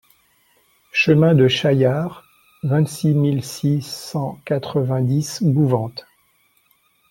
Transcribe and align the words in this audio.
Chemin 0.91 1.35
de 1.35 1.47
Chaillard, 1.47 2.23
vingt-six 2.63 3.13
mille 3.13 3.43
cent 3.43 4.39
quatre-vingt-dix 4.45 5.43
Bouvante 5.43 6.07